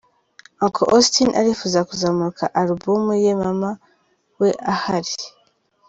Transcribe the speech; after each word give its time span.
Uncle 0.63 0.85
Austin 0.95 1.29
arifuza 1.39 1.79
kuzamurika 1.89 2.45
alubumu 2.59 3.11
ye 3.23 3.33
Mama 3.41 3.71
we 4.39 4.49
ahari. 4.73 5.15